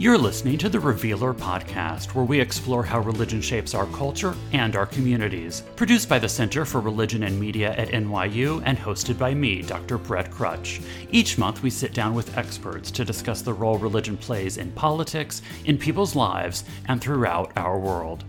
[0.00, 4.74] You're listening to the Revealer podcast, where we explore how religion shapes our culture and
[4.74, 5.62] our communities.
[5.76, 9.98] Produced by the Center for Religion and Media at NYU and hosted by me, Dr.
[9.98, 10.82] Brett Krutzsch.
[11.10, 15.42] Each month, we sit down with experts to discuss the role religion plays in politics,
[15.66, 18.24] in people's lives, and throughout our world.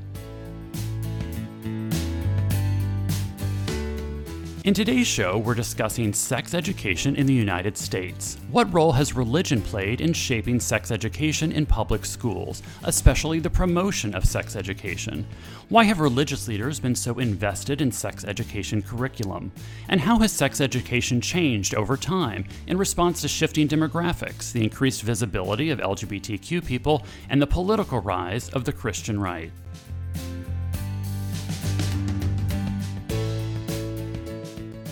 [4.64, 8.38] In today's show, we're discussing sex education in the United States.
[8.52, 14.14] What role has religion played in shaping sex education in public schools, especially the promotion
[14.14, 15.26] of sex education?
[15.70, 19.52] Why have religious leaders been so invested in sex education curriculum?
[19.90, 25.02] And how has sex education changed over time in response to shifting demographics, the increased
[25.02, 29.52] visibility of LGBTQ people, and the political rise of the Christian right?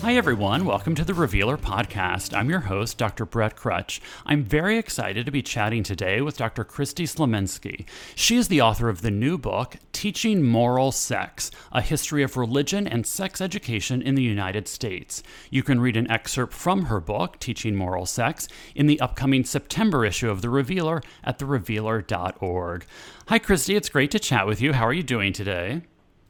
[0.02, 0.64] Hi, everyone.
[0.64, 2.34] Welcome to the Revealer Podcast.
[2.34, 3.26] I'm your host, Dr.
[3.26, 4.00] Brett Krutzsch.
[4.24, 6.64] I'm very excited to be chatting today with Dr.
[6.64, 7.84] Kristy Slominski.
[8.14, 12.88] She is the author of the new book, Teaching Moral Sex A History of Religion
[12.88, 15.22] and Sex Education in the United States.
[15.50, 20.06] You can read an excerpt from her book, Teaching Moral Sex, in the upcoming September
[20.06, 22.86] issue of The Revealer at therevealer.org.
[23.28, 23.76] Hi, Kristy.
[23.76, 24.72] It's great to chat with you.
[24.72, 25.82] How are you doing today?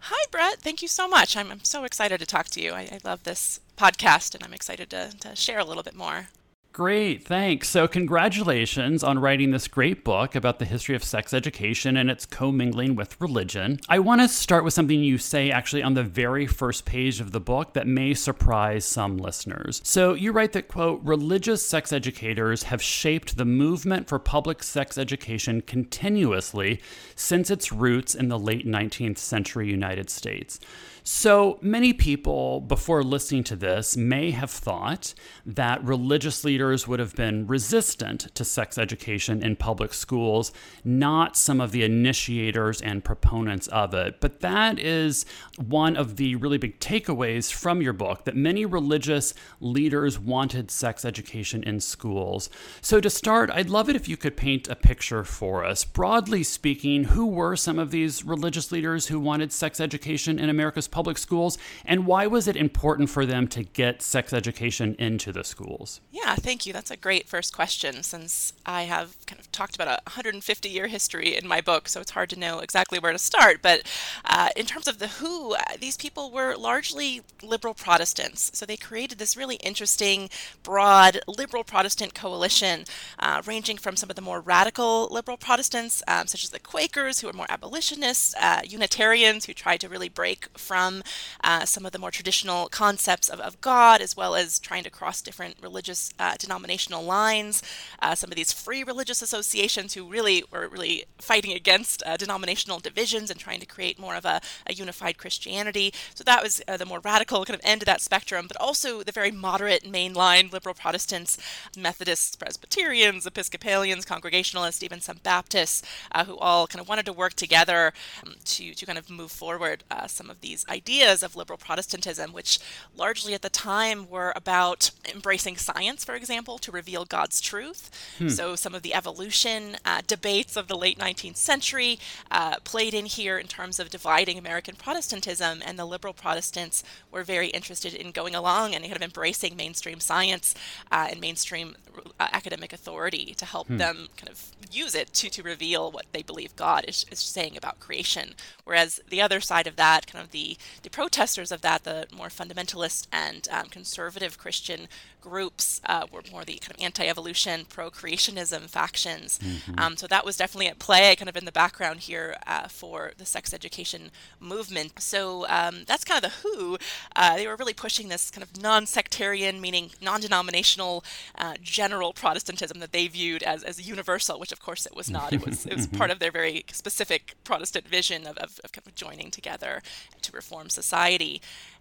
[0.05, 0.61] Hi, Brett.
[0.61, 1.37] Thank you so much.
[1.37, 2.73] I'm, I'm so excited to talk to you.
[2.73, 6.29] I, I love this podcast and I'm excited to, to share a little bit more.
[6.73, 7.69] Great, thanks.
[7.69, 12.25] So, congratulations on writing this great book about the history of sex education and its
[12.25, 13.81] commingling with religion.
[13.89, 17.33] I want to start with something you say actually on the very first page of
[17.33, 19.81] the book that may surprise some listeners.
[19.83, 24.97] So, you write that, quote, religious sex educators have shaped the movement for public sex
[24.97, 26.81] education continuously
[27.17, 30.61] since its roots in the late 19th century United States.
[31.03, 35.15] So many people, before listening to this, may have thought
[35.47, 40.53] that religious leaders would have been resistant to sex education in public schools,
[40.85, 44.21] not some of the initiators and proponents of it.
[44.21, 45.25] But that is
[45.57, 51.05] one of the really big takeaways from your book that many religious leaders wanted sex
[51.05, 52.51] education in schools.
[52.83, 55.85] So, to start, I'd love it if you could paint a picture for us.
[55.85, 60.89] Broadly speaking, who were some of these religious leaders who wanted sex education in America's
[60.89, 65.45] public schools, and why was it important for them to get sex education into the
[65.45, 66.01] schools?
[66.11, 66.73] Yeah, thank you.
[66.73, 70.89] That's a great first question since I have kind of talked about a 150 year
[70.89, 73.63] history in my book, so it's hard to know exactly where to start.
[73.63, 73.83] But
[74.25, 78.51] uh, in terms of the who, uh, these people were largely liberal Protestants.
[78.53, 80.29] So they created this really interesting,
[80.65, 82.85] broad liberal Protestant coalition,
[83.21, 87.21] uh, ranging from some of the more radical liberal Protestants, um, such as the Quakers,
[87.21, 91.05] who were more abolitionists, uh, Unitarians, who tried to really break from
[91.45, 94.91] uh, some of the more traditional concepts of, of God, as well as trying to
[94.91, 97.63] cross different religious uh, denominational lines.
[98.01, 102.81] Uh, some of these free religious associations who really were really fighting against uh, denominational
[102.81, 105.93] divisions and trying to create more of a, a unified Christianity.
[106.15, 109.03] So that was uh, the more radical kind of end of that spectrum, but also
[109.03, 111.39] the very moderate mainline liberal Protestants,
[111.77, 117.35] Methodists, Presbyterians, Episcopalians, Congregationalists, even some Baptists, uh, who all kind of wanted to work
[117.35, 117.93] together
[118.25, 122.59] um, to, to kind of move forward some of these ideas of liberal Protestantism, which
[122.97, 127.91] largely at the time were about embracing science, for example, to reveal God's truth.
[128.19, 128.29] Hmm.
[128.29, 131.99] So some of the evolution uh, debates of the late 19th century
[132.31, 137.25] uh, played in here in terms of dividing American Protestantism, and the liberal Protestants were
[137.25, 140.55] very interested in going along and kind of embracing mainstream science
[140.93, 141.75] uh, and mainstream
[142.21, 143.79] uh, academic authority to help hmm.
[143.79, 147.57] them kind of use it to, to reveal what they believe God is, is saying
[147.57, 148.35] about creation.
[148.65, 152.29] Whereas the other side of that, kind of the, the protesters of that, the more
[152.29, 154.87] fundamentalist and um, conservative Christian
[155.21, 159.39] groups uh, were more the kind of anti-evolution, pro-creationism factions.
[159.39, 159.79] Mm-hmm.
[159.79, 163.13] Um, so that was definitely at play, kind of in the background here uh, for
[163.17, 165.01] the sex education movement.
[165.01, 166.79] So um, that's kind of the who.
[167.15, 171.05] Uh, they were really pushing this kind of non-sectarian, meaning non-denominational,
[171.37, 175.33] uh, general Protestantism that they viewed as, as universal, which of course it was not.
[175.33, 178.87] It was it was part of their very specific Protestant vision of, of, of kind
[178.87, 179.83] of joining together
[180.23, 181.41] to reform society.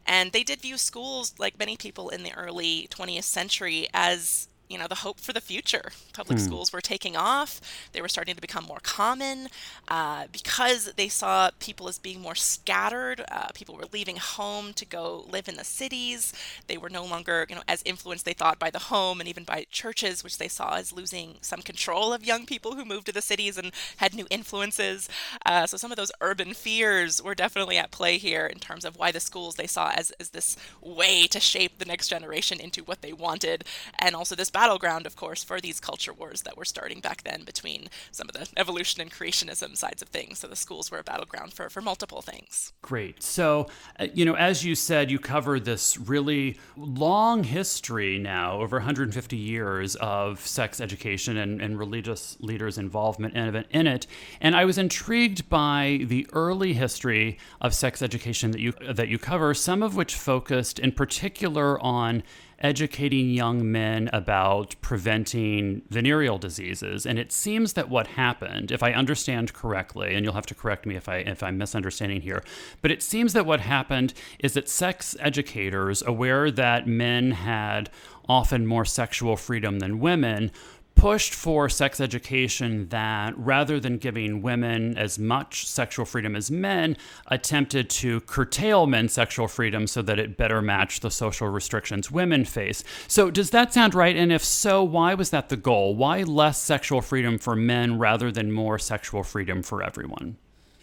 [0.10, 4.78] And they did view schools, like many people in the early 20th century, as you
[4.78, 5.92] know the hope for the future.
[6.14, 6.46] Public hmm.
[6.46, 7.60] schools were taking off;
[7.92, 9.48] they were starting to become more common
[9.88, 13.24] uh, because they saw people as being more scattered.
[13.32, 16.34] Uh, people were leaving home to go live in the cities.
[16.68, 19.44] They were no longer, you know, as influenced they thought by the home and even
[19.44, 23.12] by churches, which they saw as losing some control of young people who moved to
[23.12, 25.10] the cities and had new influences.
[25.46, 28.98] Uh, so some of those urban fears were definitely at play here in terms of
[28.98, 32.84] why the schools they saw as as this way to shape the next generation into
[32.84, 33.64] what they wanted,
[33.98, 37.44] and also this battleground, of course, for these culture wars that were starting back then
[37.46, 40.40] between some of the evolution and creationism sides of things.
[40.40, 42.74] So the schools were a battleground for, for multiple things.
[42.82, 43.24] Great.
[43.24, 43.68] So,
[43.98, 49.38] uh, you know, as you said, you cover this really long history now, over 150
[49.38, 54.08] years of sex education and, and religious leaders' involvement in, in it.
[54.42, 59.20] And I was intrigued by the early history of sex education that you that you
[59.20, 62.24] cover, some of which focused in particular on
[62.62, 67.06] educating young men about preventing venereal diseases.
[67.06, 70.86] And it seems that what happened, if I understand correctly, and you'll have to correct
[70.86, 72.44] me if I if I'm misunderstanding here,
[72.82, 77.90] but it seems that what happened is that sex educators, aware that men had
[78.28, 80.52] often more sexual freedom than women,
[81.00, 86.98] pushed for sex education that, rather than giving women as much sexual freedom as men,
[87.28, 92.44] attempted to curtail men's sexual freedom so that it better matched the social restrictions women
[92.44, 92.84] face.
[93.08, 94.18] So, does that sound right?
[94.18, 95.96] And if so, why was that the goal?
[95.96, 100.36] Why less sexual freedom for men rather than more sexual freedom for everyone?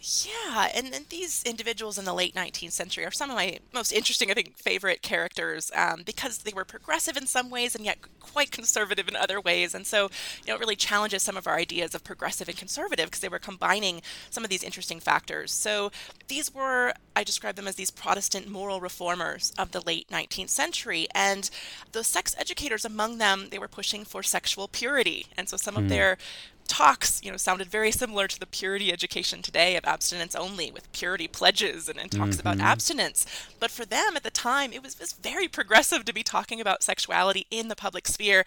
[0.07, 3.91] Yeah, and, and these individuals in the late 19th century are some of my most
[3.91, 7.97] interesting, I think, favorite characters um, because they were progressive in some ways and yet
[8.21, 9.75] quite conservative in other ways.
[9.75, 13.07] And so, you know, it really challenges some of our ideas of progressive and conservative
[13.07, 15.51] because they were combining some of these interesting factors.
[15.51, 15.91] So
[16.29, 21.07] these were, I describe them as these Protestant moral reformers of the late 19th century.
[21.13, 21.49] And
[21.91, 25.25] the sex educators among them, they were pushing for sexual purity.
[25.35, 25.79] And so some mm.
[25.79, 25.89] of hmm.
[25.89, 26.17] their
[26.67, 30.91] talks, you know, sounded very similar to the purity education today of abstinence only, with
[30.91, 32.47] purity pledges and, and talks mm-hmm.
[32.47, 33.25] about abstinence.
[33.59, 36.61] But for them at the time, it was, it was very progressive to be talking
[36.61, 38.45] about sexuality in the public sphere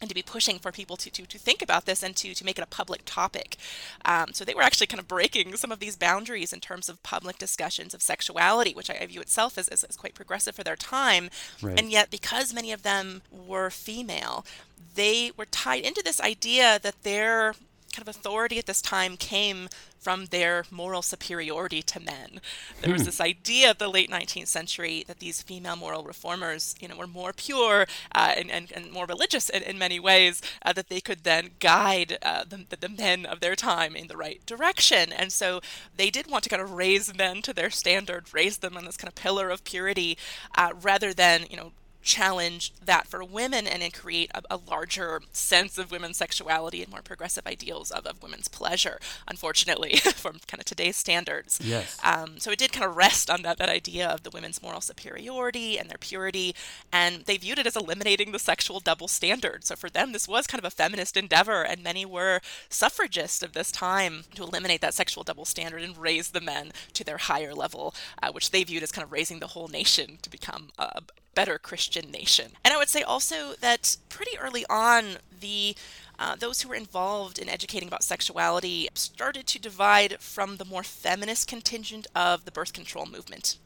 [0.00, 2.44] and to be pushing for people to, to, to think about this and to, to
[2.44, 3.56] make it a public topic.
[4.04, 7.02] Um, so they were actually kind of breaking some of these boundaries in terms of
[7.02, 10.64] public discussions of sexuality, which I, I view itself as, as, as, quite progressive for
[10.64, 11.28] their time.
[11.60, 11.78] Right.
[11.78, 14.46] And yet, because many of them were female,
[14.94, 17.54] they were tied into this idea that their
[17.92, 19.68] kind of authority at this time came
[20.00, 22.40] from their moral superiority to men.
[22.80, 23.06] There was hmm.
[23.06, 27.06] this idea of the late 19th century that these female moral reformers, you know, were
[27.06, 31.00] more pure uh, and, and, and, more religious in, in many ways, uh, that they
[31.00, 35.12] could then guide uh, the, the men of their time in the right direction.
[35.12, 35.60] And so
[35.96, 38.96] they did want to kind of raise men to their standard, raise them on this
[38.96, 40.16] kind of pillar of purity,
[40.56, 45.20] uh, rather than, you know, challenge that for women and then create a, a, larger
[45.32, 48.98] sense of women's sexuality and more progressive ideals of, of women's pleasure,
[49.28, 51.60] unfortunately, from kind of today's standards.
[51.62, 51.98] Yes.
[52.02, 54.80] Um, so it did kind of rest on that, that idea of the women's moral
[54.80, 56.54] superiority and their purity,
[56.92, 59.64] and they viewed it as eliminating the sexual double standard.
[59.64, 63.52] So for them, this was kind of a feminist endeavor, and many were suffragists of
[63.52, 67.54] this time to eliminate that sexual double standard and raise the men to their higher
[67.54, 71.02] level, uh, which they viewed as kind of raising the whole nation to become a,
[71.34, 72.52] better Christian nation.
[72.64, 75.76] And I would say also that pretty early on, the
[76.18, 80.82] uh, those who were involved in educating about sexuality started to divide from the more
[80.82, 83.56] feminist contingent of the birth control movement.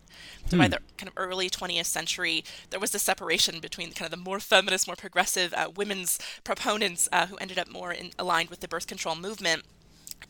[0.47, 0.63] So hmm.
[0.63, 4.25] by the kind of early 20th century, there was a separation between kind of the
[4.25, 8.61] more feminist, more progressive uh, women's proponents uh, who ended up more in, aligned with
[8.61, 9.65] the birth control movement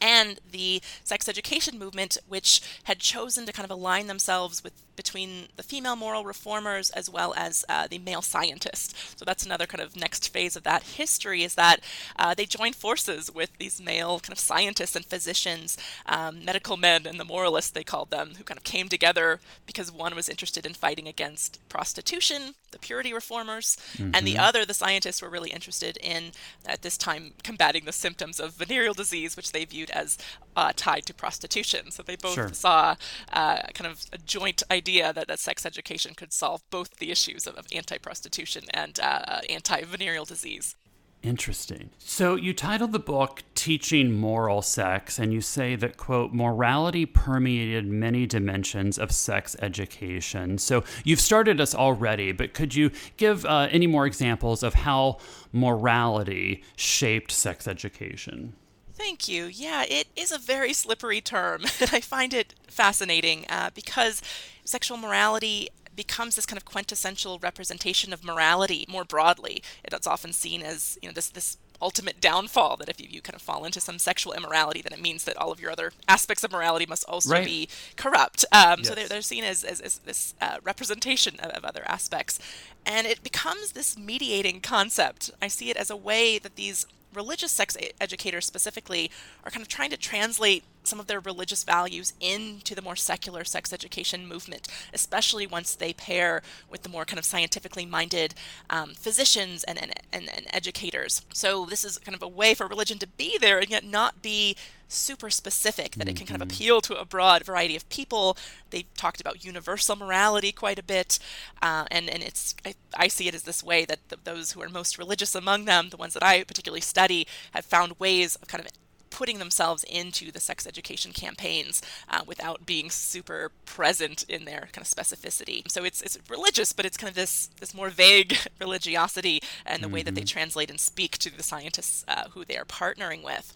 [0.00, 5.48] and the sex education movement, which had chosen to kind of align themselves with between
[5.56, 9.14] the female moral reformers as well as uh, the male scientists.
[9.16, 11.80] So that's another kind of next phase of that history is that
[12.16, 17.06] uh, they joined forces with these male kind of scientists and physicians, um, medical men
[17.06, 20.66] and the moralists they called them, who kind of came together because one was interested
[20.66, 24.10] in fighting against prostitution, the purity reformers, mm-hmm.
[24.14, 24.44] and the mm-hmm.
[24.44, 26.32] other, the scientists, were really interested in
[26.66, 30.18] at this time combating the symptoms of venereal disease, which they viewed as
[30.56, 31.90] uh, tied to prostitution.
[31.90, 32.52] So they both sure.
[32.52, 32.96] saw
[33.32, 37.46] uh, kind of a joint idea that, that sex education could solve both the issues
[37.46, 40.76] of, of anti prostitution and uh, anti venereal disease.
[41.24, 41.88] Interesting.
[41.98, 47.86] So you titled the book Teaching Moral Sex, and you say that, quote, morality permeated
[47.86, 50.58] many dimensions of sex education.
[50.58, 55.16] So you've started us already, but could you give uh, any more examples of how
[55.50, 58.52] morality shaped sex education?
[58.96, 59.46] Thank you.
[59.46, 64.22] Yeah, it is a very slippery term, and I find it fascinating uh, because
[64.64, 69.62] sexual morality becomes this kind of quintessential representation of morality more broadly.
[69.84, 73.34] It's often seen as you know this this ultimate downfall that if you, you kind
[73.34, 76.42] of fall into some sexual immorality, then it means that all of your other aspects
[76.44, 77.44] of morality must also right.
[77.44, 78.44] be corrupt.
[78.52, 78.88] Um, yes.
[78.88, 82.38] So they're, they're seen as, as, as this uh, representation of, of other aspects.
[82.86, 85.30] And it becomes this mediating concept.
[85.42, 89.10] I see it as a way that these religious sex educators specifically
[89.44, 93.44] are kind of trying to translate some of their religious values into the more secular
[93.44, 98.34] sex education movement, especially once they pair with the more kind of scientifically minded
[98.70, 101.22] um, physicians and, and, and, and educators.
[101.32, 104.22] So this is kind of a way for religion to be there and yet not
[104.22, 104.56] be
[104.96, 106.54] super specific, that it can kind of Mm-hmm.
[106.54, 108.36] appeal to a broad variety of people.
[108.70, 111.18] They talked about universal morality quite a bit,
[111.62, 114.62] uh, and and it's I, I see it as this way that th those who
[114.62, 118.48] are most religious among them, the ones that I particularly study, have found ways of
[118.48, 118.70] kind of
[119.10, 124.84] putting themselves into the sex education campaigns uh, without being super present in their kind
[124.84, 125.62] of specificity.
[125.70, 129.88] So it's it's religious, but it's kind of this this more vague religiosity and the
[129.88, 133.54] way that they translate and speak to the scientists uh, who they are partnering with.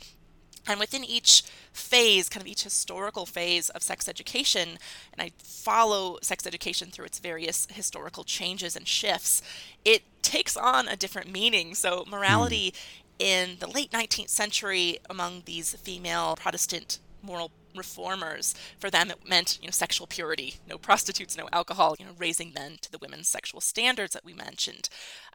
[0.69, 4.79] And within each phase, kind of each historical phase of sex education,
[5.13, 9.43] and I follow sex education through its various historical changes and shifts,
[9.85, 11.75] it takes on a different meaning.
[11.75, 12.75] So, morality
[13.19, 19.59] in the late 19th century among these female Protestant moral reformers for them it meant
[19.61, 23.29] you know sexual purity no prostitutes no alcohol you know raising men to the women's
[23.29, 24.89] sexual standards that we mentioned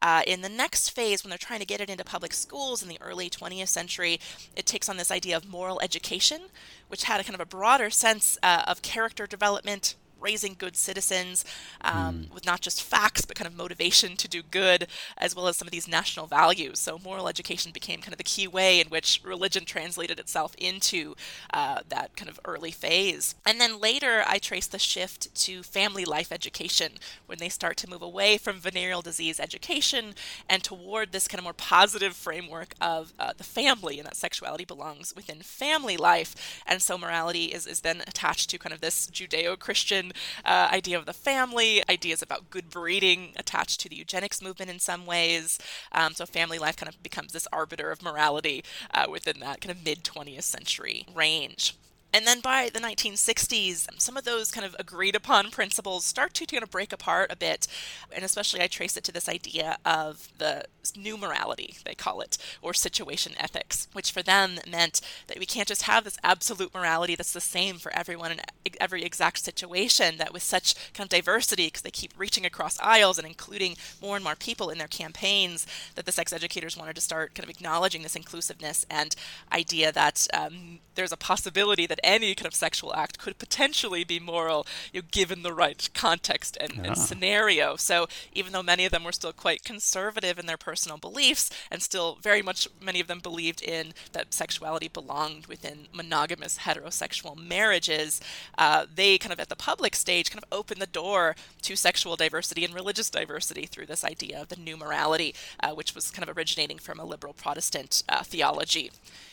[0.04, 2.90] uh, in the next phase when they're trying to get it into public schools in
[2.90, 4.20] the early 20th century
[4.56, 6.42] it takes on this idea of moral education
[6.90, 11.46] which had a kind of a broader sense uh, of character development raising good citizens
[11.82, 14.88] um, with not just facts but kind of motivation to do good
[15.18, 16.80] as well as some of these national values.
[16.80, 21.16] So moral education became kind of the key way in which religion translated itself into
[21.54, 23.36] uh, that kind of early phase.
[23.46, 26.94] And then later i trace the shift to family life education
[27.26, 30.14] when they start to move away from venereal disease education
[30.50, 34.66] and toward this kind of more positive framework of uh, the family and that sexuality
[34.66, 36.62] belongs within family life.
[36.66, 40.13] And so morality is, is then attached to kind of this judeo-christian
[40.46, 44.80] uh, idea of the family, ideas about good breeding attached to the eugenics movement in
[44.80, 45.60] some ways.
[45.92, 49.72] Um, so family life kind of becomes this arbiter of morality uh, within that kind
[49.72, 51.76] of mid 20th century range.
[52.14, 56.46] And then by the 1960s, some of those kind of agreed upon principles start to
[56.46, 57.66] kind of break apart a bit.
[58.12, 60.66] And especially I trace it to this idea of the
[60.96, 65.68] new morality, they call it, or situation ethics, which for them meant that we can't
[65.68, 68.42] just have this absolute morality that's the same for everyone in
[68.80, 73.18] every exact situation, that with such kind of diversity, because they keep reaching across aisles
[73.18, 75.66] and including more and more people in their campaigns,
[75.96, 79.16] that the sex educators wanted to start kind of acknowledging this inclusiveness and
[79.52, 84.20] idea that um, there's a possibility that any kind of sexual act could potentially be
[84.20, 87.76] moral, you know, given the right context and, and scenario.
[87.76, 91.82] So even though many of them were still quite conservative in their personal beliefs, and
[91.82, 98.22] still very much many of them believed in that sexuality belonged within monogamous heterosexual marriages,
[98.58, 102.16] uh, they kind of at the public stage kind of opened the door to sexual
[102.16, 106.28] diversity and religious diversity through this idea of the new morality, uh, which was kind
[106.28, 108.92] of originating from a liberal Protestant uh, theology.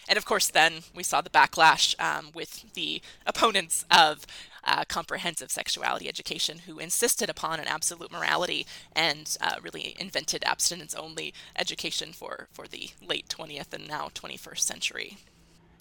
[0.09, 4.27] And of course, then we saw the backlash um, with the opponents of
[4.65, 10.95] uh, comprehensive sexuality education who insisted upon an absolute morality and uh, really invented abstinence
[10.95, 15.17] only education for, for the late 20th and now 21st century.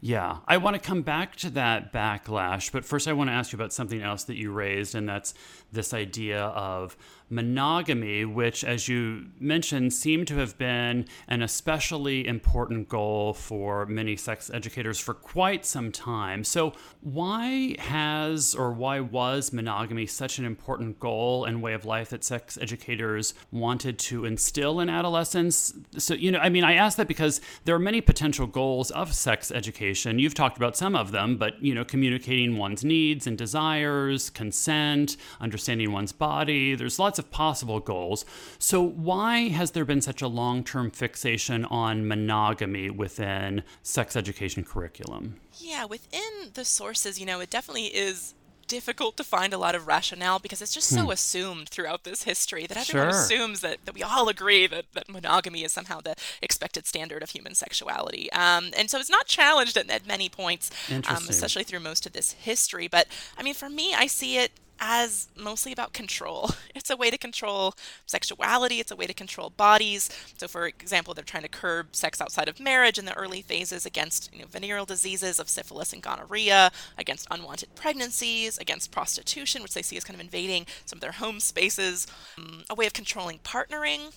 [0.02, 3.52] Yeah, I want to come back to that backlash, but first I want to ask
[3.52, 5.34] you about something else that you raised, and that's
[5.72, 6.98] this idea of
[7.30, 14.16] monogamy, which, as you mentioned, seemed to have been an especially important goal for many
[14.16, 16.44] sex educators for quite some time.
[16.44, 22.10] So, why has or why was monogamy such an important goal and way of life
[22.10, 25.74] that sex educators wanted to instill in adolescents?
[25.98, 29.14] So, you know, I mean, I ask that because there are many potential goals of
[29.14, 30.18] sex education.
[30.20, 35.16] You've talked about some of them, but, you know, communicating one's needs and desires, consent,
[35.40, 38.26] understanding one's body, there's lots of possible goals.
[38.58, 44.64] So, why has there been such a long term fixation on monogamy within sex education
[44.64, 45.36] curriculum?
[45.58, 48.34] Yeah, within the sources, you know, it definitely is
[48.68, 52.68] difficult to find a lot of rationale because it's just so assumed throughout this history
[52.68, 53.20] that everyone Sure.
[53.20, 57.32] assumes that, that we all agree that, that monogamy is somehow the expected standard of
[57.32, 58.32] human sexuality.
[58.32, 62.14] Um, and so it's not challenged at, at many points, um, especially through most of
[62.14, 62.88] this history.
[62.88, 66.52] But I mean, for me, I see it as mostly about control.
[66.76, 67.74] It's a way to control
[68.06, 70.10] sexuality, it's a way to control bodies.
[70.38, 73.86] So, for example, they're trying to curb sex outside of marriage in the early phases
[73.86, 79.74] against you know, venereal diseases of syphilis and gonorrhea, against unwanted pregnancies, against prostitution, which
[79.74, 82.08] they see as kind of invading some of their home spaces,
[82.38, 84.14] um, a way of controlling partnering.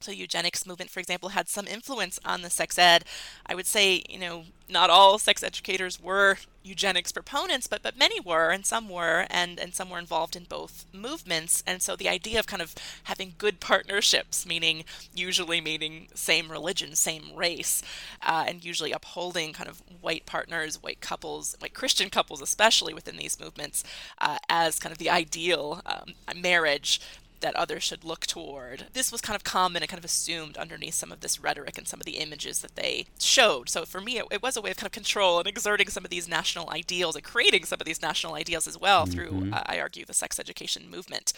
[0.00, 3.04] So eugenics movement, for example, had some influence on the sex ed.
[3.46, 8.20] I would say, you know, not all sex educators were eugenics proponents, but but many
[8.20, 11.62] were, and some were, and and some were involved in both movements.
[11.66, 16.94] And so the idea of kind of having good partnerships, meaning usually meaning same religion,
[16.94, 17.82] same race,
[18.22, 23.16] uh, and usually upholding kind of white partners, white couples, white Christian couples, especially within
[23.16, 23.84] these movements,
[24.18, 27.00] uh, as kind of the ideal um, marriage
[27.42, 28.86] that others should look toward.
[28.92, 31.86] This was kind of common and kind of assumed underneath some of this rhetoric and
[31.86, 33.68] some of the images that they showed.
[33.68, 36.04] So for me, it, it was a way of kind of control and exerting some
[36.04, 39.12] of these national ideals and creating some of these national ideals as well mm-hmm.
[39.12, 41.32] through, uh, I argue, the sex education movement.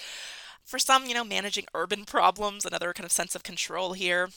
[0.64, 4.30] For some, you know, managing urban problems, another kind of sense of control here.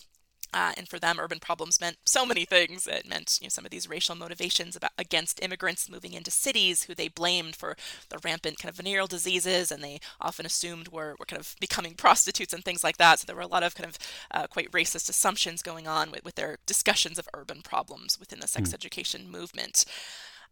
[0.53, 2.87] Uh, and for them, urban problems meant so many things.
[2.87, 6.83] It meant you know, some of these racial motivations about, against immigrants moving into cities,
[6.83, 7.75] who they blamed for
[8.09, 11.93] the rampant kind of venereal diseases, and they often assumed were, were kind of becoming
[11.97, 13.19] prostitutes and things like that.
[13.19, 13.97] So there were a lot of kind of
[14.31, 18.47] uh, quite racist assumptions going on with, with their discussions of urban problems within the
[18.47, 18.73] sex mm.
[18.73, 19.85] education movement.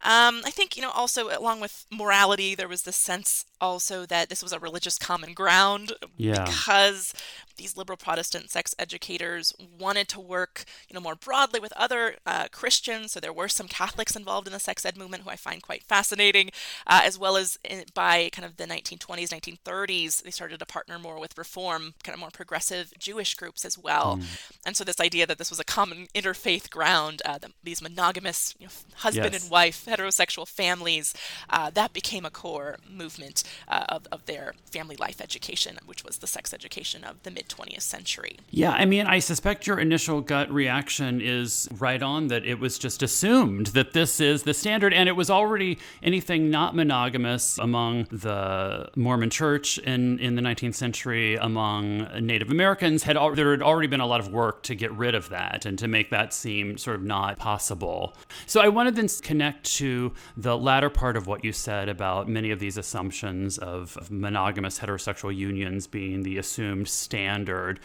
[0.02, 4.28] Um, I think, you know, also along with morality, there was this sense also that
[4.28, 6.44] this was a religious common ground yeah.
[6.44, 7.14] because
[7.56, 12.46] these liberal Protestant sex educators wanted to work, you know, more broadly with other uh,
[12.50, 13.12] Christians.
[13.12, 15.82] So there were some Catholics involved in the sex ed movement who I find quite
[15.82, 16.50] fascinating,
[16.86, 20.98] uh, as well as in, by kind of the 1920s, 1930s, they started to partner
[20.98, 24.18] more with reform, kind of more progressive Jewish groups as well.
[24.18, 24.52] Mm.
[24.66, 28.54] And so this idea that this was a common interfaith ground, uh, the, these monogamous
[28.58, 29.42] you know, husband yes.
[29.42, 31.14] and wife, heterosexual families,
[31.50, 36.18] uh, that became a core movement uh, of, of their family life education, which was
[36.18, 38.38] the sex education of the mid 20th century.
[38.50, 42.78] Yeah, I mean, I suspect your initial gut reaction is right on that it was
[42.78, 48.04] just assumed that this is the standard, and it was already anything not monogamous among
[48.10, 53.02] the Mormon church in, in the 19th century, among Native Americans.
[53.02, 55.64] Had al- There had already been a lot of work to get rid of that
[55.66, 58.14] and to make that seem sort of not possible.
[58.46, 62.28] So I wanted to then connect to the latter part of what you said about
[62.28, 67.80] many of these assumptions of, of monogamous heterosexual unions being the assumed standard standard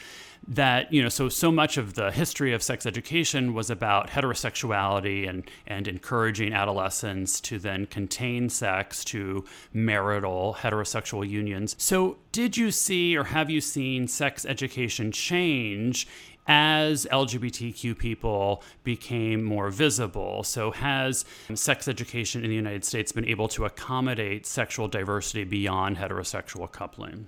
[0.47, 5.29] that you know so so much of the history of sex education was about heterosexuality
[5.29, 12.71] and and encouraging adolescents to then contain sex to marital heterosexual unions so did you
[12.71, 16.07] see or have you seen sex education change
[16.47, 20.41] as LGBTQ people became more visible.
[20.41, 25.97] So, has sex education in the United States been able to accommodate sexual diversity beyond
[25.97, 27.27] heterosexual coupling?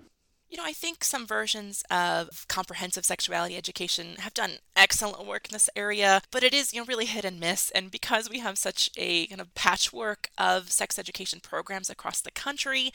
[0.53, 5.51] You know, I think some versions of comprehensive sexuality education have done excellent work in
[5.51, 7.71] this area, but it is, you know, really hit and miss.
[7.71, 12.29] And because we have such a kind of patchwork of sex education programs across the
[12.29, 12.91] country,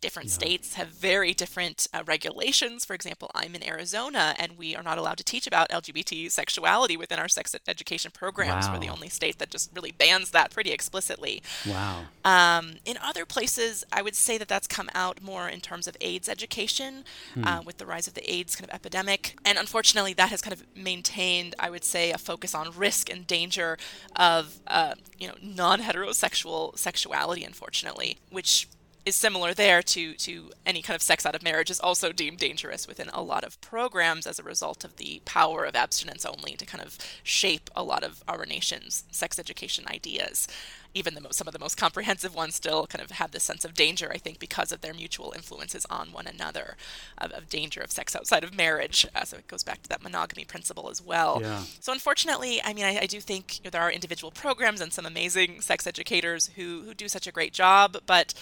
[0.00, 0.34] different yeah.
[0.34, 2.84] states have very different uh, regulations.
[2.84, 6.96] For example, I'm in Arizona and we are not allowed to teach about LGBT sexuality
[6.96, 8.66] within our sex education programs.
[8.66, 8.74] Wow.
[8.74, 11.42] We're the only state that just really bans that pretty explicitly.
[11.66, 12.04] Wow.
[12.24, 15.96] Um, in other places, I would say that that's come out more in terms of
[16.00, 17.44] AIDS education hmm.
[17.44, 19.36] uh, with the rise of the AIDS kind of epidemic.
[19.44, 23.26] And unfortunately, that has kind of maintained, I would say, a focus on risk and
[23.26, 23.78] danger
[24.16, 28.68] of, uh, you know, non-heterosexual sexuality, unfortunately, which
[29.06, 32.38] is similar there to to any kind of sex out of marriage is also deemed
[32.38, 36.54] dangerous within a lot of programs as a result of the power of abstinence only
[36.56, 40.46] to kind of shape a lot of our nation's sex education ideas
[40.94, 43.64] even the most, some of the most comprehensive ones still kind of have this sense
[43.64, 46.76] of danger, I think, because of their mutual influences on one another,
[47.18, 49.06] of, of danger of sex outside of marriage.
[49.14, 51.38] Uh, so it goes back to that monogamy principle as well.
[51.40, 51.62] Yeah.
[51.80, 54.92] So unfortunately, I mean, I, I do think you know, there are individual programs and
[54.92, 58.34] some amazing sex educators who, who do such a great job, but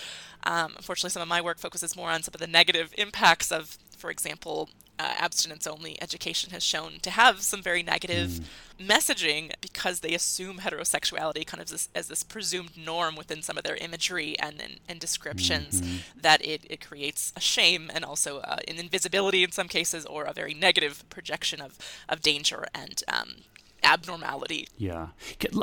[0.45, 3.77] um, unfortunately, some of my work focuses more on some of the negative impacts of,
[3.99, 8.87] for example, uh, abstinence only education has shown to have some very negative mm.
[8.87, 13.63] messaging because they assume heterosexuality kind of this, as this presumed norm within some of
[13.63, 15.97] their imagery and, and, and descriptions mm-hmm.
[16.21, 20.25] that it, it creates a shame and also uh, an invisibility in some cases or
[20.25, 23.29] a very negative projection of, of danger and um,
[23.83, 24.69] abnormality.
[24.77, 25.09] Yeah.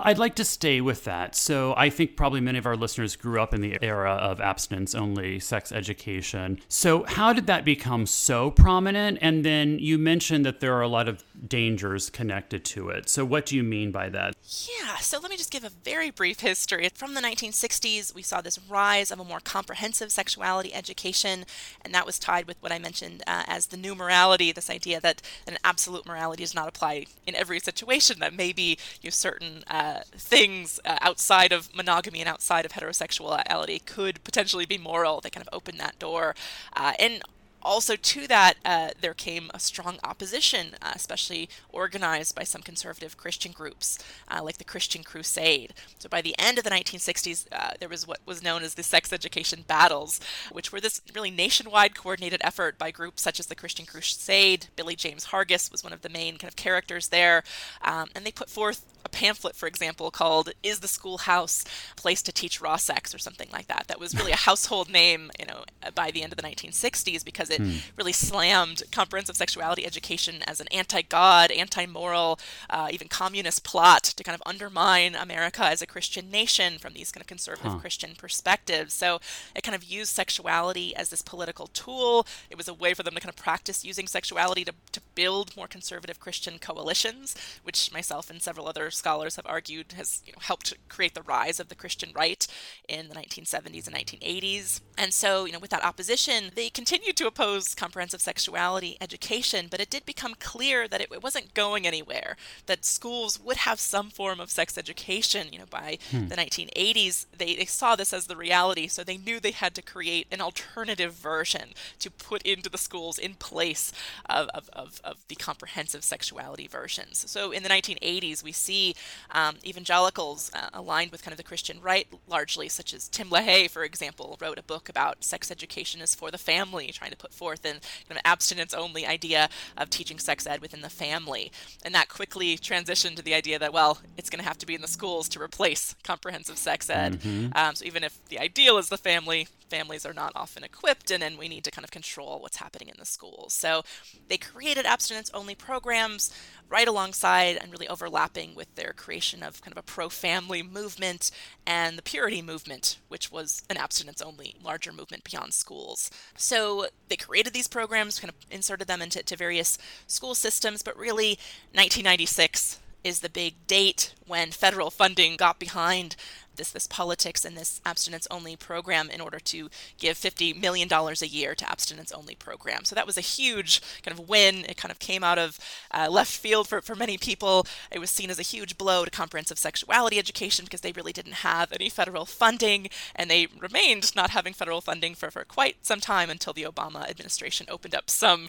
[0.01, 1.35] I'd like to stay with that.
[1.35, 4.95] So I think probably many of our listeners grew up in the era of abstinence
[4.95, 6.59] only sex education.
[6.67, 9.19] So how did that become so prominent?
[9.21, 13.09] And then you mentioned that there are a lot of dangers connected to it.
[13.09, 14.35] So what do you mean by that?
[14.43, 14.97] Yeah.
[14.97, 16.89] So let me just give a very brief history.
[16.93, 21.45] From the 1960s, we saw this rise of a more comprehensive sexuality education,
[21.83, 24.99] and that was tied with what I mentioned uh, as the new morality, this idea
[25.01, 29.63] that an absolute morality does not apply in every situation that maybe you know, certain
[29.67, 35.21] uh, things uh, outside of monogamy and outside of heterosexuality could potentially be moral.
[35.21, 36.35] They kind of open that door.
[36.75, 37.21] Uh, and
[37.65, 43.17] also, to that, uh, there came a strong opposition, uh, especially organized by some conservative
[43.17, 43.97] Christian groups,
[44.29, 45.73] uh, like the Christian Crusade.
[45.97, 48.83] So, by the end of the 1960s, uh, there was what was known as the
[48.83, 53.55] sex education battles, which were this really nationwide coordinated effort by groups such as the
[53.55, 54.67] Christian Crusade.
[54.75, 57.43] Billy James Hargis was one of the main kind of characters there,
[57.81, 62.21] um, and they put forth a pamphlet, for example, called "Is the Schoolhouse a Place
[62.23, 63.85] to Teach Raw Sex?" or something like that.
[63.87, 67.49] That was really a household name, you know, by the end of the 1960s because
[67.57, 67.77] hmm.
[67.95, 72.39] really slammed comprehensive sexuality education as an anti-God, anti-moral,
[72.69, 77.11] uh, even communist plot to kind of undermine America as a Christian nation from these
[77.11, 77.79] kind of conservative huh.
[77.79, 78.93] Christian perspectives.
[78.93, 79.19] So
[79.55, 82.27] it kind of used sexuality as this political tool.
[82.49, 85.55] It was a way for them to kind of practice using sexuality to, to build
[85.55, 90.39] more conservative Christian coalitions, which myself and several other scholars have argued has you know,
[90.41, 92.47] helped create the rise of the Christian right
[92.87, 94.81] in the 1970s and 1980s.
[94.97, 97.44] And so, you know, with that opposition, they continued to oppose
[97.75, 102.37] comprehensive sexuality education, but it did become clear that it, it wasn't going anywhere.
[102.65, 105.47] That schools would have some form of sex education.
[105.51, 106.27] You know, by hmm.
[106.27, 109.81] the 1980s, they, they saw this as the reality, so they knew they had to
[109.81, 113.91] create an alternative version to put into the schools in place
[114.29, 117.29] of, of, of, of the comprehensive sexuality versions.
[117.29, 118.95] So in the 1980s, we see
[119.31, 123.69] um, evangelicals uh, aligned with kind of the Christian right largely, such as Tim LaHaye,
[123.69, 127.33] for example, wrote a book about sex education is for the family, trying to put
[127.35, 131.51] forth an kind of abstinence only idea of teaching sex ed within the family.
[131.83, 134.75] And that quickly transitioned to the idea that, well, it's going to have to be
[134.75, 137.19] in the schools to replace comprehensive sex ed.
[137.21, 137.57] Mm-hmm.
[137.57, 141.21] Um, so even if the ideal is the family, families are not often equipped and
[141.21, 143.53] then we need to kind of control what's happening in the schools.
[143.53, 143.83] So
[144.27, 146.31] they created abstinence only programs
[146.69, 151.31] right alongside and really overlapping with their creation of kind of a pro family movement
[151.65, 156.09] and the purity movement, which was an abstinence only larger movement beyond schools.
[156.37, 161.37] So they created these programs, kind of inserted them into various school systems, but really
[161.73, 166.15] 1996 is the big date when federal funding got behind
[166.55, 171.21] this this politics and this abstinence only program in order to give 50 million dollars
[171.21, 172.83] a year to abstinence only program.
[172.83, 174.65] So that was a huge kind of win.
[174.67, 175.59] It kind of came out of
[175.91, 177.67] uh, left field for, for many people.
[177.91, 181.43] It was seen as a huge blow to comprehensive sexuality education because they really didn't
[181.43, 185.99] have any federal funding and they remained not having federal funding for, for quite some
[185.99, 188.47] time until the Obama administration opened up some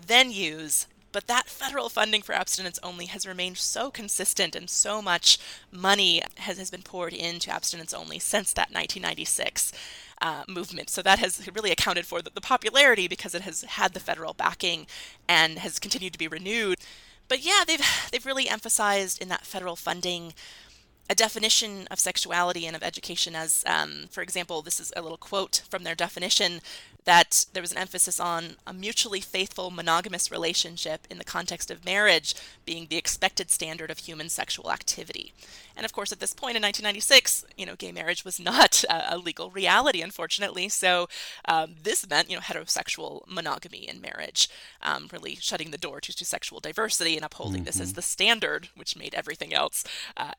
[0.00, 0.86] venues
[1.18, 5.36] but that federal funding for abstinence only has remained so consistent and so much
[5.72, 9.72] money has, has been poured into abstinence only since that 1996
[10.22, 10.90] uh, movement.
[10.90, 14.32] So that has really accounted for the, the popularity because it has had the federal
[14.32, 14.86] backing
[15.28, 16.78] and has continued to be renewed.
[17.26, 20.34] But yeah, they've they've really emphasized in that federal funding
[21.10, 25.16] a definition of sexuality and of education as, um, for example, this is a little
[25.16, 26.60] quote from their definition
[27.04, 31.82] that there was an emphasis on a mutually faithful monogamous relationship in the context of
[31.82, 32.34] marriage
[32.66, 35.32] being the expected standard of human sexual activity.
[35.74, 39.14] And of course, at this point in 1996, you know, gay marriage was not a,
[39.14, 40.68] a legal reality, unfortunately.
[40.68, 41.08] So
[41.46, 44.50] um, this meant, you know, heterosexual monogamy in marriage,
[44.82, 47.66] um, really shutting the door to, to sexual diversity and upholding mm-hmm.
[47.66, 47.96] this as mm-hmm.
[47.96, 49.82] the standard, which made everything else
[50.18, 50.32] uh,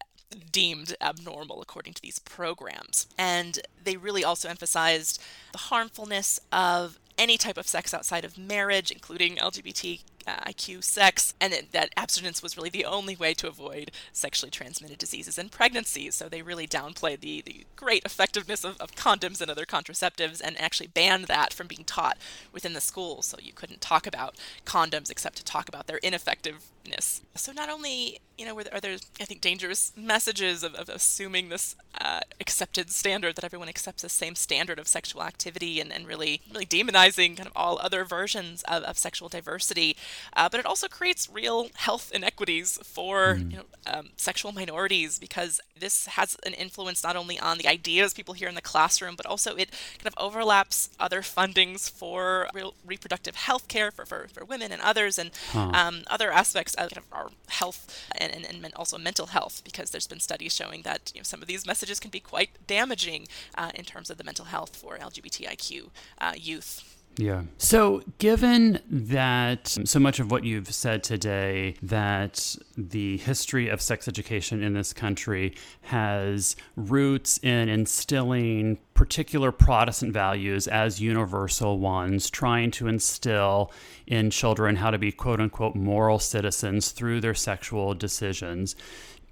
[0.52, 3.08] deemed abnormal according to these programs.
[3.18, 8.92] And they really also emphasized the harmfulness of any type of sex outside of marriage,
[8.92, 14.50] including LGBT IQ sex, and that, abstinence was really the only way to avoid sexually
[14.50, 16.16] transmitted diseases and pregnancies.
[16.16, 20.60] So they really downplayed the, the great effectiveness of, of condoms and other contraceptives and
[20.60, 22.18] actually banned that from being taught
[22.52, 23.26] within the schools.
[23.26, 27.22] So you couldn't talk about condoms except to talk about their ineffectiveness.
[27.36, 31.76] So not only, you know, are there, I think, dangerous messages of, of assuming this
[32.00, 36.42] uh, accepted standard that everyone accepts the same standard of sexual activity and, and really,
[36.52, 39.96] really demonizing kind of all other versions of, of sexual diversity
[40.36, 43.52] uh, but it also creates real health inequities for mm.
[43.52, 48.14] you know, um, sexual minorities because this has an influence not only on the ideas
[48.14, 52.74] people hear in the classroom, but also it kind of overlaps other fundings for real
[52.86, 55.72] reproductive health care for, for, for women and others, and huh.
[55.74, 59.92] um, other aspects of, kind of our health and, and, and, also mental health, because
[59.92, 63.28] there's been studies showing that you know, some of these messages can be quite damaging
[63.58, 66.99] uh, in terms of the mental health for LGBTIQ uh, youth.
[67.20, 67.44] Yeah.
[67.58, 74.08] So, given that so much of what you've said today, that the history of sex
[74.08, 82.72] education in this country has roots in instilling particular Protestant values as universal ones, trying
[82.72, 83.74] to instill
[84.08, 88.78] in children how to be quote unquote moral citizens through their sexual decisions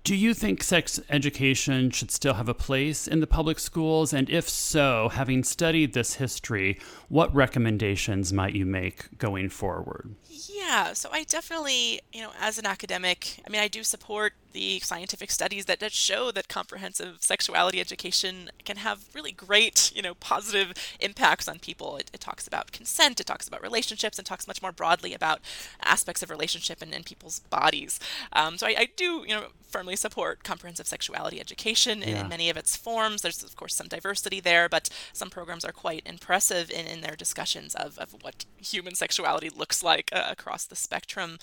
[0.07, 4.13] Do you think sex education should still have a place in the public schools?
[4.13, 10.15] And if so, having studied this history, what recommendations might you make going forward?
[10.45, 14.79] Yeah, so I definitely, you know, as an academic, I mean, I do support the
[14.79, 20.15] scientific studies that, that show that comprehensive sexuality education can have really great, you know,
[20.15, 21.97] positive impacts on people.
[21.97, 25.41] It, it talks about consent, it talks about relationships, and talks much more broadly about
[25.83, 27.99] aspects of relationship and, and people's bodies.
[28.33, 32.21] Um, so I, I, do, you know, firmly support comprehensive sexuality education in, yeah.
[32.21, 33.21] in, many of its forms.
[33.21, 37.15] There's, of course, some diversity there, but some programs are quite impressive in, in their
[37.15, 41.37] discussions of, of what human sexuality looks like uh, across the spectrum.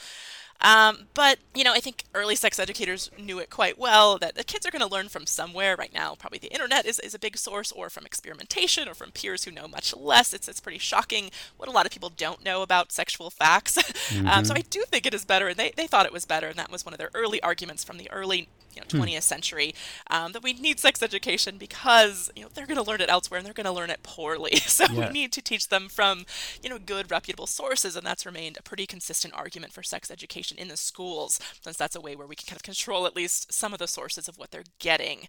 [0.60, 4.44] Um, but, you know, I think early sex educators knew it quite well that the
[4.44, 6.14] kids are going to learn from somewhere right now.
[6.14, 9.50] Probably the internet is, is a big source, or from experimentation, or from peers who
[9.50, 10.32] know much less.
[10.32, 13.76] It's, it's pretty shocking what a lot of people don't know about sexual facts.
[13.76, 14.28] Mm-hmm.
[14.30, 16.48] um, so I do think it is better, and they, they thought it was better,
[16.48, 19.20] and that was one of their early arguments from the early you know, 20th hmm.
[19.20, 19.74] century
[20.10, 23.38] um, that we need sex education because you know they're going to learn it elsewhere
[23.38, 24.52] and they're going to learn it poorly.
[24.74, 25.06] So yeah.
[25.06, 26.24] we need to teach them from
[26.60, 30.58] you know good reputable sources, and that's remained a pretty consistent argument for sex education
[30.58, 33.52] in the schools, since that's a way where we can kind of control at least
[33.52, 35.28] some of the sources of what they're getting.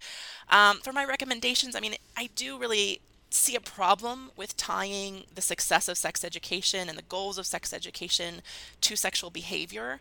[0.49, 5.41] Um, for my recommendations, I mean, I do really see a problem with tying the
[5.41, 8.41] success of sex education and the goals of sex education
[8.81, 9.99] to sexual behavior.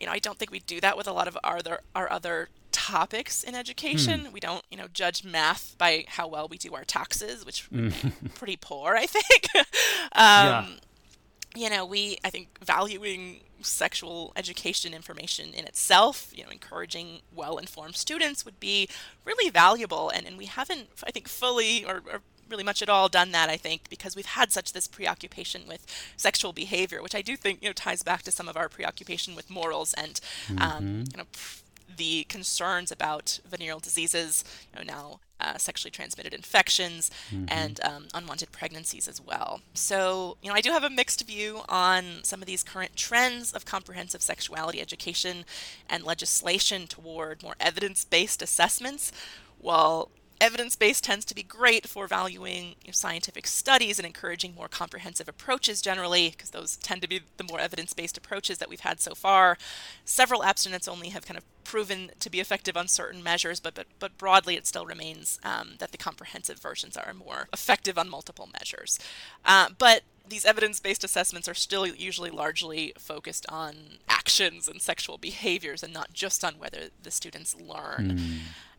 [0.00, 2.10] You know, I don't think we do that with a lot of our other, our
[2.10, 4.26] other topics in education.
[4.26, 4.32] Hmm.
[4.32, 7.68] We don't, you know, judge math by how well we do our taxes, which
[8.34, 9.48] pretty poor, I think.
[9.54, 9.64] um,
[10.12, 10.66] yeah.
[11.54, 17.96] You know, we, I think, valuing sexual education information in itself, you know, encouraging well-informed
[17.96, 18.88] students would be
[19.24, 20.10] really valuable.
[20.10, 23.48] And, and we haven't, I think, fully or, or really much at all done that,
[23.48, 27.62] I think, because we've had such this preoccupation with sexual behavior, which I do think,
[27.62, 30.62] you know, ties back to some of our preoccupation with morals and, um, mm-hmm.
[30.62, 31.24] um, you know,
[31.96, 37.44] the concerns about venereal diseases, you know, now uh, sexually transmitted infections mm-hmm.
[37.48, 39.60] and um, unwanted pregnancies as well.
[39.74, 43.52] So, you know, I do have a mixed view on some of these current trends
[43.52, 45.44] of comprehensive sexuality education
[45.88, 49.12] and legislation toward more evidence based assessments.
[49.58, 54.54] While evidence based tends to be great for valuing you know, scientific studies and encouraging
[54.54, 58.68] more comprehensive approaches generally, because those tend to be the more evidence based approaches that
[58.68, 59.56] we've had so far.
[60.04, 63.86] Several abstinence only have kind of proven to be effective on certain measures, but but,
[63.98, 68.48] but broadly it still remains um, that the comprehensive versions are more effective on multiple
[68.52, 68.98] measures.
[69.44, 75.18] Uh, but these evidence based assessments are still usually largely focused on actions and sexual
[75.18, 78.18] behaviors and not just on whether the students learn.
[78.18, 78.38] Mm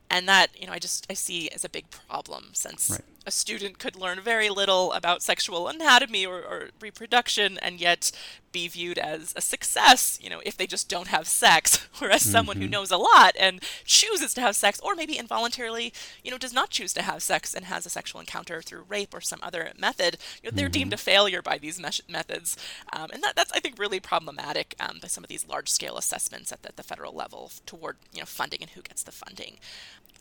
[0.10, 3.32] and that you know i just i see as a big problem since right a
[3.32, 8.12] student could learn very little about sexual anatomy or, or, reproduction and yet
[8.54, 11.88] be viewed as a success, you know, if they just don't have sex.
[12.00, 12.32] Whereas mm-hmm.
[12.32, 12.72] someone who mm-hmm.
[12.72, 15.92] knows a lot and chooses to have sex, or maybe involuntarily,
[16.24, 19.14] you know, does not choose to have sex and has a sexual encounter through rape
[19.14, 20.72] or some other method, you know, they're mm-hmm.
[20.72, 22.56] deemed a failure by these methods.
[22.94, 25.98] Um, and that, that's, I think, really problematic um, by some of these large scale
[25.98, 29.12] assessments at the, at the federal level toward, you know, funding and who gets the
[29.12, 29.58] funding.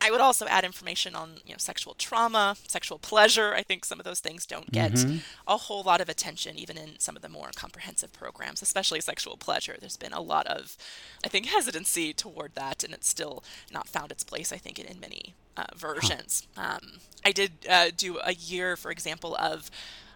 [0.01, 3.55] I would also add information on, you know, sexual trauma, sexual pleasure.
[3.55, 5.19] I think some of those things don't get mm-hmm.
[5.49, 9.37] a whole lot of attention, even in some of the more comprehensive programs, especially sexual
[9.37, 9.77] pleasure.
[9.81, 10.77] There's been a lot of,
[11.25, 14.87] I think, hesitancy toward that, and it's still not found its place, I think, in,
[14.87, 16.47] in many uh, versions.
[16.57, 16.79] Huh.
[16.83, 19.71] Um, I did uh, do a year, for example, of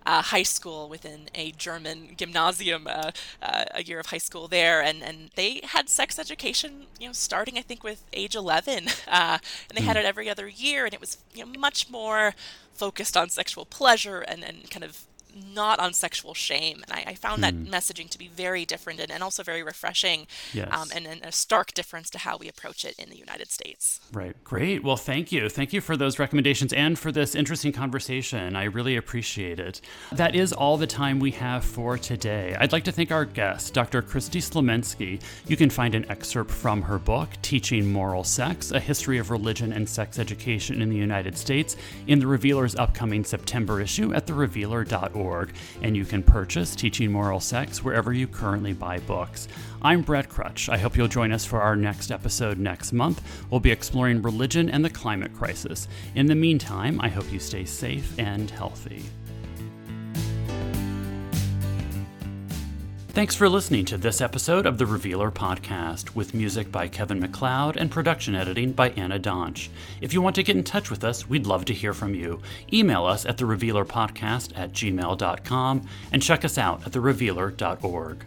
[0.06, 3.10] uh, high school within a German gymnasium, uh,
[3.42, 7.12] uh, a year of high school there, and, and they had sex education, you know,
[7.12, 9.84] starting I think with age 11, uh, and they mm.
[9.84, 10.00] had hmm.
[10.00, 12.34] it every other year, and it was you know much more
[12.74, 16.82] focused on sexual pleasure and, and kind of not on sexual shame.
[16.88, 17.66] And I, I found that hmm.
[17.66, 20.68] messaging to be very different and, and also very refreshing yes.
[20.72, 24.00] um, and, and, a stark difference to how we approach it in the United States.
[24.12, 24.34] Right.
[24.42, 24.82] Great.
[24.82, 25.48] Well, thank you.
[25.48, 28.56] Thank you for those recommendations and for this interesting conversation.
[28.56, 29.80] I really appreciate it.
[30.12, 32.56] That is all the time we have for today.
[32.58, 34.02] I'd like to thank our guest, Dr.
[34.02, 35.20] Kristy Slominski.
[35.46, 39.72] You can find an excerpt from her book, Teaching Moral Sex A History of Religion
[39.72, 45.19] and Sex Education in the United States, in the Revealer's upcoming September issue at therevealer.org
[45.82, 49.48] and you can purchase Teaching Moral Sex wherever you currently buy books.
[49.82, 50.68] I'm Brett Krutzsch.
[50.68, 53.22] I hope you'll join us for our next episode next month.
[53.50, 55.88] We'll be exploring religion and the climate crisis.
[56.14, 59.04] In the meantime, I hope you stay safe and healthy.
[63.12, 67.76] Thanks for listening to this episode of the Revealer Podcast, with music by Kevin MacLeod
[67.76, 69.68] and production editing by Anna Donch.
[70.00, 72.40] If you want to get in touch with us, we'd love to hear from you.
[72.72, 78.24] Email us at therevealerpodcast at gmail.com and check us out at therevealer.org.